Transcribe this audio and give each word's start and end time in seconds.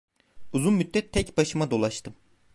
Uzun 0.53 0.73
müddet 0.73 1.13
tek 1.13 1.37
başıma 1.37 1.71
dolaştım. 1.71 2.13